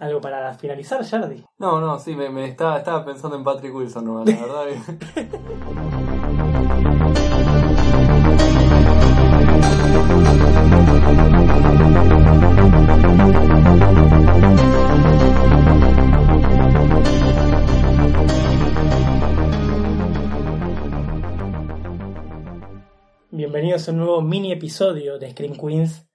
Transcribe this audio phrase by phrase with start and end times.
[0.00, 1.44] ¿Algo para finalizar, Jardi?
[1.58, 4.24] No, no, sí, me, estaba, estaba pensando en Patrick Wilson, ¿no?
[4.24, 4.64] la verdad.
[23.30, 26.09] Bienvenidos a un nuevo mini episodio de Screen Queens.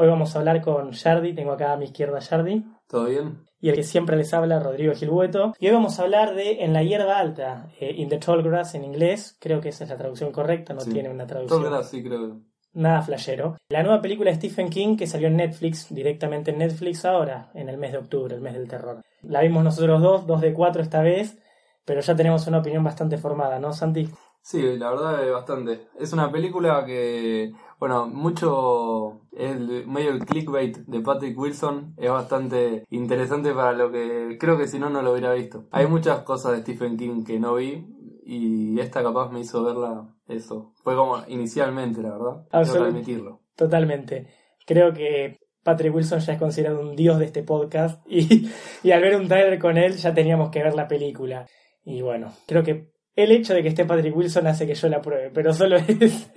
[0.00, 2.64] Hoy vamos a hablar con Jardi, tengo acá a mi izquierda Jardi.
[2.88, 3.44] ¿Todo bien?
[3.60, 5.52] Y el que siempre les habla, Rodrigo Gilbueto.
[5.58, 8.74] Y hoy vamos a hablar de En la hierba alta, eh, In the Tall Grass
[8.74, 9.36] en inglés.
[9.38, 11.60] Creo que esa es la traducción correcta, no tiene una traducción.
[11.60, 12.40] Tall Grass, sí, creo.
[12.72, 13.58] Nada flashero.
[13.68, 17.68] La nueva película de Stephen King que salió en Netflix, directamente en Netflix ahora, en
[17.68, 19.02] el mes de octubre, el mes del terror.
[19.20, 21.36] La vimos nosotros dos, dos de cuatro esta vez,
[21.84, 24.08] pero ya tenemos una opinión bastante formada, ¿no, Santi?
[24.42, 25.88] Sí, la verdad es bastante.
[25.98, 32.84] Es una película que, bueno, mucho el medio el clickbait de Patrick Wilson es bastante
[32.90, 35.66] interesante para lo que creo que si no no lo hubiera visto.
[35.70, 37.86] Hay muchas cosas de Stephen King que no vi
[38.22, 40.74] y esta capaz me hizo verla eso.
[40.84, 42.46] Fue como inicialmente, la verdad.
[42.52, 43.40] admitirlo.
[43.56, 44.26] Totalmente.
[44.66, 48.50] Creo que Patrick Wilson ya es considerado un dios de este podcast y,
[48.82, 51.46] y al ver un trailer con él ya teníamos que ver la película.
[51.82, 55.00] Y bueno, creo que el hecho de que esté Patrick Wilson hace que yo la
[55.00, 56.30] pruebe, pero solo es.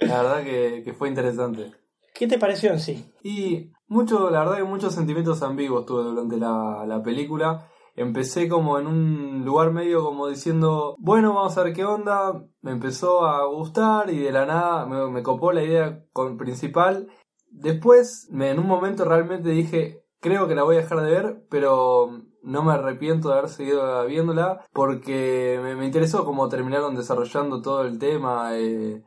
[0.00, 1.72] La verdad que, fue interesante.
[2.14, 3.12] ¿Qué te pareció en sí?
[3.22, 7.68] Y mucho, la verdad que muchos sentimientos ambiguos tuve durante la, película.
[7.96, 12.44] Empecé como en un lugar medio como diciendo, bueno, vamos a ver qué onda.
[12.62, 17.08] Me empezó a gustar y de la nada me, me copó la idea con, principal.
[17.50, 21.46] Después, me, en un momento realmente dije, creo que la voy a dejar de ver,
[21.50, 27.84] pero no me arrepiento de haber seguido viéndola porque me, interesó cómo terminaron desarrollando todo
[27.84, 29.02] el tema, eh,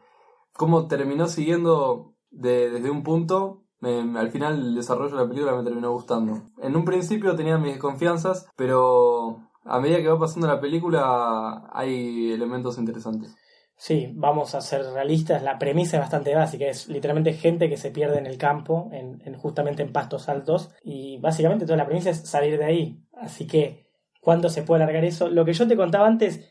[0.54, 3.64] cómo terminó siguiendo desde un punto.
[3.82, 6.50] al final el desarrollo de la película me terminó gustando.
[6.62, 12.32] En un principio tenía mis desconfianzas, pero a medida que va pasando la película hay
[12.32, 13.36] elementos interesantes.
[13.76, 15.44] Sí, vamos a ser realistas.
[15.44, 16.66] La premisa es bastante básica.
[16.66, 20.70] Es literalmente gente que se pierde en el campo, en, justamente en pastos altos.
[20.84, 23.04] Y básicamente toda la premisa es salir de ahí.
[23.14, 23.88] Así que,
[24.22, 25.28] ¿cuándo se puede alargar eso?
[25.28, 26.50] Lo que yo te contaba antes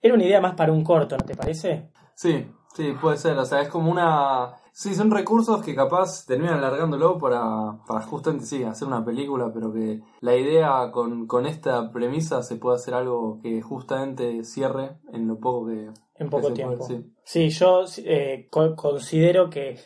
[0.00, 1.90] era una idea más para un corto, ¿no te parece?
[2.14, 3.36] Sí, sí, puede ser.
[3.38, 4.54] O sea, es como una...
[4.72, 9.72] Sí, son recursos que capaz terminan alargándolo para, para justamente, sí, hacer una película, pero
[9.72, 15.26] que la idea con, con esta premisa se puede hacer algo que justamente cierre en
[15.26, 15.90] lo poco que...
[16.16, 16.86] En poco tiempo.
[17.24, 17.48] sí.
[17.48, 19.78] yo eh, considero que,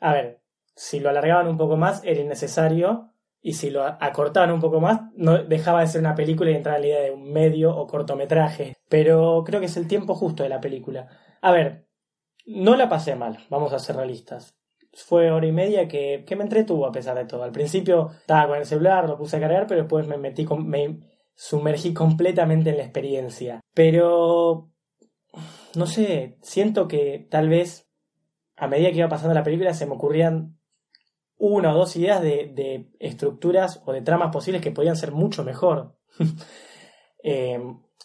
[0.00, 0.42] a ver,
[0.74, 3.12] si lo alargaban un poco más era innecesario,
[3.44, 6.78] y si lo acortaban un poco más, no dejaba de ser una película y entraba
[6.78, 8.76] la idea de un medio o cortometraje.
[8.88, 11.08] Pero creo que es el tiempo justo de la película.
[11.40, 11.88] A ver,
[12.46, 14.56] no la pasé mal, vamos a ser realistas.
[14.94, 17.42] Fue hora y media que, que me entretuvo a pesar de todo.
[17.44, 20.68] Al principio estaba con el celular, lo puse a cargar, pero después me metí con,
[20.68, 21.00] me
[21.34, 23.60] sumergí completamente en la experiencia.
[23.72, 24.70] Pero
[25.74, 27.88] no sé, siento que tal vez
[28.56, 30.58] a medida que iba pasando la película se me ocurrían
[31.36, 35.96] una o dos ideas de, estructuras o de tramas posibles que podían ser mucho mejor.
[37.24, 37.56] Eh,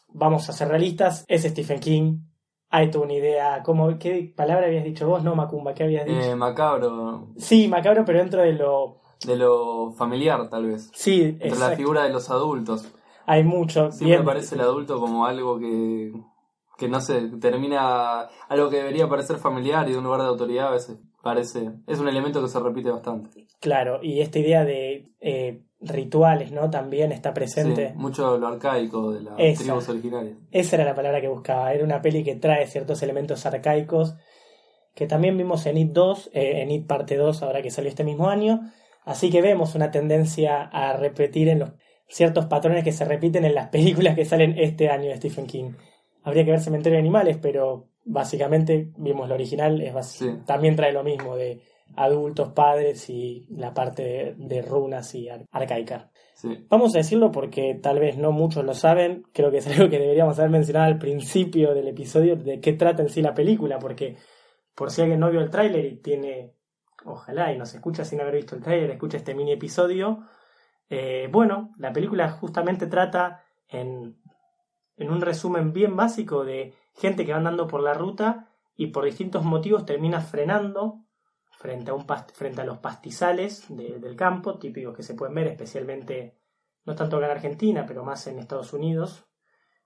[0.10, 2.20] vamos a ser realistas, es Stephen King.
[2.70, 3.64] Hay tu una idea.
[3.64, 5.24] ¿cómo, ¿Qué palabra habías dicho vos?
[5.24, 6.20] No, Macumba, ¿qué habías dicho?
[6.20, 7.30] Eh, macabro.
[7.38, 9.02] Sí, macabro, pero dentro de lo.
[9.26, 10.92] De lo familiar, tal vez.
[10.94, 12.92] Sí, De la figura de los adultos.
[13.26, 13.92] Hay mucho.
[13.92, 16.14] Siempre parece el adulto como algo que,
[16.78, 18.28] que no se termina.
[18.48, 20.98] Algo que debería parecer familiar y de un lugar de autoridad a veces
[21.28, 23.48] parece, es un elemento que se repite bastante.
[23.60, 26.70] Claro, y esta idea de eh, rituales, ¿no?
[26.70, 27.90] También está presente.
[27.90, 30.38] Sí, mucho lo arcaico de las tribus originales.
[30.52, 31.74] Esa era la palabra que buscaba.
[31.74, 34.16] Era una peli que trae ciertos elementos arcaicos
[34.98, 38.04] que también vimos en It 2, eh, en It parte 2, ahora que salió este
[38.04, 38.62] mismo año.
[39.06, 41.70] Así que vemos una tendencia a repetir en los
[42.08, 45.74] ciertos patrones que se repiten en las películas que salen este año de Stephen King.
[46.24, 51.04] Habría que ver Cementerio de Animales, pero básicamente vimos lo original, es también trae lo
[51.04, 51.62] mismo de
[51.96, 56.12] adultos, padres y la parte de, runas y arcaica.
[56.70, 59.98] Vamos a decirlo porque tal vez no muchos lo saben, creo que es algo que
[59.98, 64.18] deberíamos haber mencionado al principio del episodio de qué trata en sí la película, porque
[64.76, 66.54] por si alguien no vio el tráiler y tiene,
[67.06, 70.20] ojalá y nos escucha sin haber visto el tráiler, escucha este mini episodio,
[70.90, 74.18] eh, bueno, la película justamente trata en,
[74.98, 79.06] en un resumen bien básico de gente que va andando por la ruta y por
[79.06, 81.07] distintos motivos termina frenando
[81.58, 86.38] frente a, un frente a los pastizales del campo, típicos que se pueden ver especialmente,
[86.86, 89.26] no tanto acá en Argentina, pero más en Estados Unidos,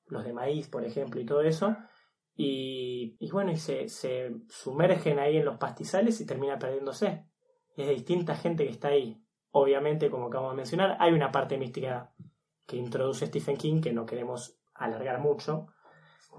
[0.05, 1.77] los de maíz, por ejemplo, y todo eso.
[2.35, 3.87] Y, bueno, y se,
[4.49, 7.25] sumergen ahí en los pastizales y termina perdiéndose.
[7.77, 9.23] es de distinta gente que está ahí.
[9.51, 12.13] obviamente, como acabamos de mencionar, hay una parte mística
[12.65, 15.67] que introduce Stephen King que no queremos alargar mucho,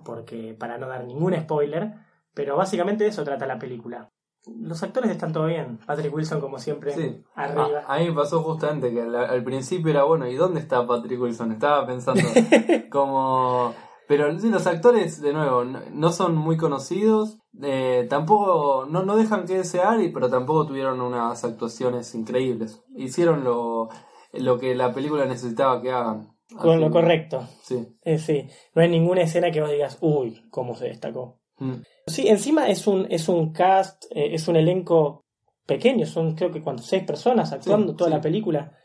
[0.05, 1.95] porque para no dar ningún spoiler,
[2.35, 4.13] pero básicamente de eso trata la película.
[4.47, 5.79] Los actores están todo bien.
[5.87, 7.23] Patrick Wilson, como siempre, Sí.
[7.35, 7.85] arriba.
[7.87, 10.87] Ah, a mí me pasó justamente que al, al principio era bueno, ¿y dónde está
[10.87, 11.53] Patrick Wilson?
[11.53, 12.23] Estaba pensando
[12.91, 13.73] como...
[14.09, 19.17] Pero sí, los actores, de nuevo, no, no son muy conocidos, eh, tampoco, no, no
[19.17, 22.83] dejan que desear, y, pero tampoco tuvieron unas actuaciones increíbles.
[22.97, 23.89] Hicieron lo,
[24.33, 26.37] lo que la película necesitaba que hagan.
[26.61, 27.47] Con lo correcto.
[27.63, 27.97] Sí.
[28.03, 31.39] Eh, sí, no hay ninguna escena que vos digas, uy, cómo se destacó.
[31.59, 31.77] Mm.
[32.07, 35.25] Sí, encima es un, es un cast, eh, es un elenco
[35.67, 38.17] pequeño, son creo que cuánto, seis personas actuando Sí, toda sí.
[38.17, 38.77] la película.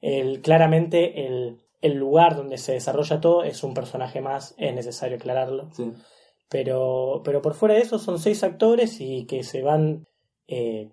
[0.00, 5.16] El, claramente el, el lugar donde se desarrolla todo es un personaje más, es necesario
[5.16, 5.70] aclararlo.
[5.72, 5.92] Sí.
[6.50, 10.06] Pero, pero por fuera de eso son seis actores y que se van
[10.46, 10.90] eh,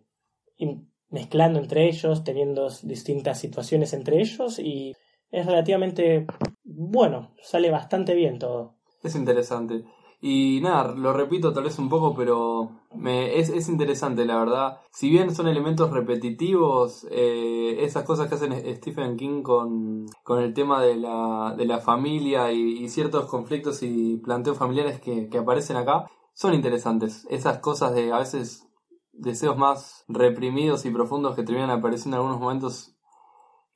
[1.10, 4.95] mezclando entre ellos, teniendo distintas situaciones entre ellos y
[5.30, 6.25] es relativamente
[6.63, 8.75] bueno, sale bastante bien todo.
[9.04, 9.83] Es interesante.
[10.23, 14.77] Y nada, lo repito tal vez un poco, pero me, es, es interesante, la verdad.
[14.91, 20.53] Si bien son elementos repetitivos, eh, esas cosas que hacen Stephen King con, con el
[20.53, 25.77] tema de la, de la familia y, ciertos conflictos y planteos familiares que, que aparecen
[25.77, 27.25] acá, son interesantes.
[27.31, 28.68] Esas cosas de a veces
[29.13, 32.95] deseos más reprimidos y profundos que terminan apareciendo en algunos momentos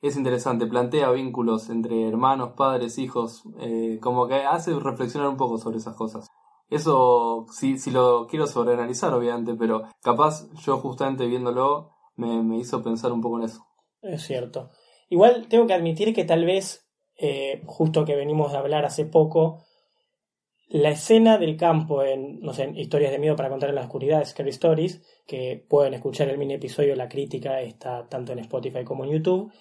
[0.00, 5.58] es interesante, plantea vínculos entre hermanos, padres, hijos, eh, como que hace reflexionar un poco
[5.58, 6.28] sobre esas cosas.
[6.68, 12.82] Eso, si, si lo quiero sobreanalizar, obviamente, pero capaz yo justamente viéndolo me, me hizo
[12.82, 13.66] pensar un poco en eso.
[14.02, 14.70] Es cierto.
[15.08, 19.64] Igual tengo que admitir que tal vez, eh, justo que venimos de hablar hace poco,
[20.68, 24.24] la escena del campo en, no sé, Historias de Miedo para contar en la oscuridad,
[24.24, 29.04] Scary Stories, que pueden escuchar el mini episodio, la crítica está tanto en Spotify como
[29.04, 29.52] en YouTube,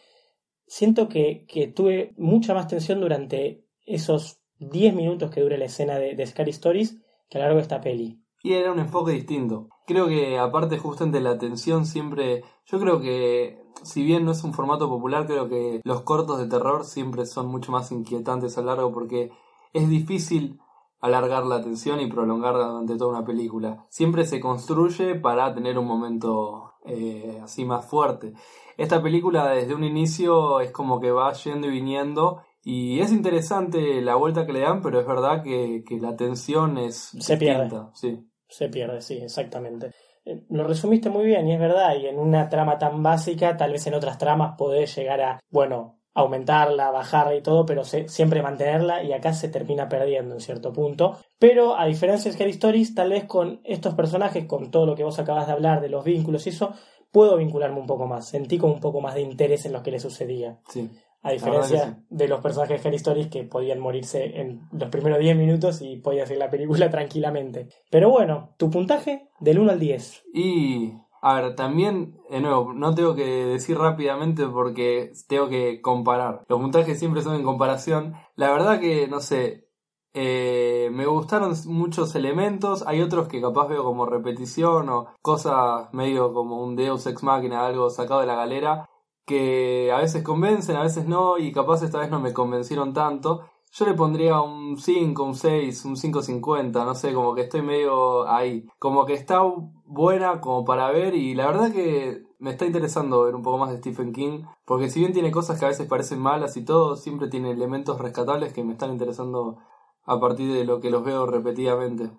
[0.65, 5.97] siento que, que tuve mucha más tensión durante esos 10 minutos que dura la escena
[5.97, 6.97] de, de Scary Stories
[7.29, 8.21] que a lo largo de esta peli.
[8.43, 9.69] Y era un enfoque distinto.
[9.87, 14.53] Creo que aparte justamente la atención siempre, yo creo que si bien no es un
[14.53, 18.91] formato popular, creo que los cortos de terror siempre son mucho más inquietantes a largo
[18.91, 19.31] porque
[19.73, 20.59] es difícil
[21.01, 23.85] alargar la atención y prolongarla durante toda una película.
[23.89, 28.33] Siempre se construye para tener un momento eh, así más fuerte.
[28.77, 34.01] Esta película desde un inicio es como que va yendo y viniendo y es interesante
[34.01, 37.69] la vuelta que le dan, pero es verdad que, que la tensión es Se pierde.
[37.93, 38.19] Sí.
[38.49, 39.91] Se pierde, sí, exactamente.
[40.25, 43.71] Eh, Lo resumiste muy bien y es verdad, y en una trama tan básica, tal
[43.71, 48.41] vez en otras tramas podés llegar a, bueno, aumentarla, bajarla y todo, pero se- siempre
[48.41, 51.17] mantenerla y acá se termina perdiendo en cierto punto.
[51.37, 55.03] Pero a diferencia de Scary Stories, tal vez con estos personajes, con todo lo que
[55.03, 56.71] vos acabas de hablar, de los vínculos y eso,
[57.11, 59.91] puedo vincularme un poco más, sentí como un poco más de interés en lo que
[59.91, 60.59] le sucedía.
[60.69, 60.89] Sí.
[61.25, 65.35] A diferencia de los personajes de Scary Stories que podían morirse en los primeros 10
[65.35, 67.67] minutos y podía seguir la película tranquilamente.
[67.89, 70.23] Pero bueno, tu puntaje del 1 al 10.
[70.35, 70.93] Y,
[71.23, 76.43] a ver, también, de nuevo, no tengo que decir rápidamente porque tengo que comparar.
[76.47, 78.13] Los puntajes siempre son en comparación.
[78.35, 79.65] La verdad que, no sé,
[80.13, 82.85] eh, me gustaron muchos elementos.
[82.85, 87.65] Hay otros que capaz veo como repetición o cosas medio como un Deus Ex Machina,
[87.65, 88.87] algo sacado de la galera,
[89.25, 93.45] que a veces convencen, a veces no, y capaz esta vez no me convencieron tanto.
[93.71, 98.27] Yo le pondría un 5, un 6, un 5.50, no sé, como que estoy medio
[98.29, 98.65] ahí.
[98.79, 99.41] Como que está
[99.85, 103.71] buena como para ver y la verdad que me está interesando ver un poco más
[103.71, 106.95] de Stephen King, porque si bien tiene cosas que a veces parecen malas y todo,
[106.95, 109.57] siempre tiene elementos rescatables que me están interesando
[110.05, 112.11] a partir de lo que los veo repetidamente.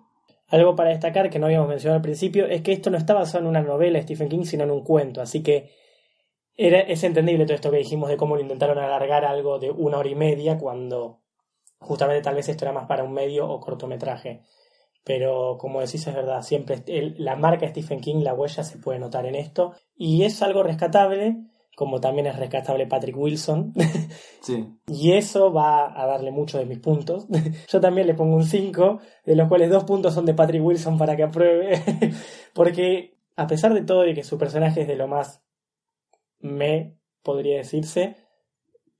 [0.49, 3.43] Algo para destacar que no habíamos mencionado al principio es que esto no está basado
[3.43, 5.69] en una novela de Stephen King, sino en un cuento, así que
[6.57, 9.97] era, es entendible todo esto que dijimos de cómo lo intentaron alargar algo de una
[9.99, 11.21] hora y media cuando
[11.79, 14.41] justamente tal vez esto era más para un medio o cortometraje.
[15.03, 18.99] Pero como decís es verdad, siempre el- la marca Stephen King, la huella se puede
[18.99, 21.37] notar en esto y es algo rescatable,
[21.77, 23.73] como también es rescatable Patrick Wilson.
[24.41, 27.27] Sí, Y eso va a darle muchos de mis puntos.
[27.69, 30.97] Yo también le pongo un 5, de los cuales dos puntos son de Patrick Wilson
[30.97, 31.81] para que apruebe.
[32.53, 35.43] Porque a pesar de todo y que su personaje es de lo más
[36.55, 38.17] me, podría decirse,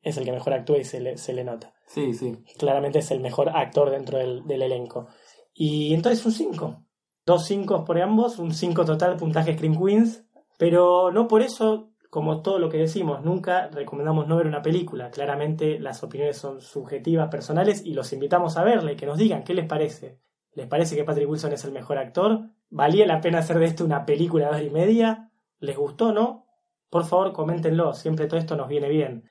[0.02, 1.74] es el que mejor actúa y se le, se le nota.
[1.88, 2.38] sí, sí.
[2.58, 5.08] Claramente es el mejor actor dentro del, del elenco.
[5.54, 6.84] Y entonces un 5.
[7.26, 10.24] Dos 5 por ambos, un 5 total puntaje Screen Queens.
[10.58, 15.12] Pero no por eso, como todo lo que decimos, nunca recomendamos no ver una película.
[15.12, 19.44] Claramente las opiniones son subjetivas, personales, y los invitamos a verla y que nos digan
[19.44, 20.20] qué les parece.
[20.54, 22.50] ¿Les parece que Patrick Wilson es el mejor actor?
[22.70, 25.32] ¿Valía la pena hacer de esto una película de hora y media?
[25.60, 26.47] ¿Les gustó o no?
[26.90, 29.30] Por favor, coméntenlo, siempre todo esto nos viene bien.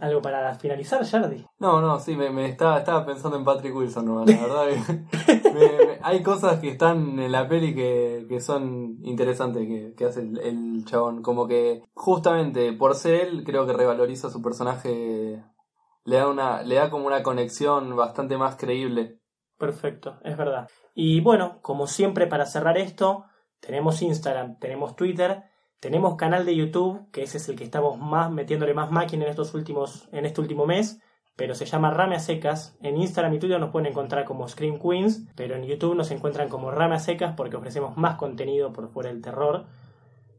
[0.00, 1.44] ¿Algo para finalizar, Jardi?
[1.58, 4.24] No, no, sí, me, estaba, estaba pensando en Patrick Wilson, ¿no?
[4.24, 4.68] la verdad.
[6.02, 10.84] hay cosas que están en la peli que, son interesantes que, que hace el, el,
[10.84, 11.22] chabón.
[11.22, 15.42] Como que justamente por ser él, creo que revaloriza su personaje,
[16.04, 19.18] le da, una, le da como una conexión bastante más creíble.
[19.58, 20.68] Perfecto, es verdad.
[20.94, 23.24] Y bueno, como siempre, para cerrar esto,
[23.58, 25.42] tenemos Instagram, tenemos Twitter
[25.80, 29.30] tenemos canal de YouTube, que ese es el que estamos más metiéndole más máquina en
[29.30, 31.00] estos últimos, en este último mes,
[31.36, 32.76] pero se llama Rame a Secas.
[32.82, 36.48] En Instagram y Twitter nos pueden encontrar como Scream Queens, pero en YouTube nos encuentran
[36.48, 39.66] como Rame a Secas porque ofrecemos más contenido por fuera del terror.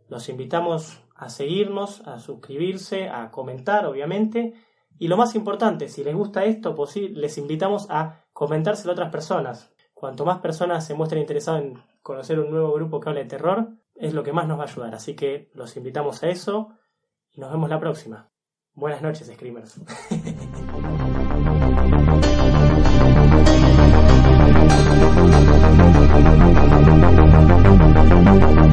[0.09, 4.55] Los invitamos a seguirnos, a suscribirse, a comentar, obviamente.
[4.97, 9.11] Y lo más importante, si les gusta esto, pues les invitamos a comentárselo a otras
[9.11, 9.73] personas.
[9.93, 13.69] Cuanto más personas se muestren interesadas en conocer un nuevo grupo que hable de terror,
[13.99, 14.95] es lo que más nos va a ayudar.
[14.95, 16.69] Así que los invitamos a eso
[17.31, 18.31] y nos vemos la próxima.
[18.73, 19.79] Buenas noches, Screamers.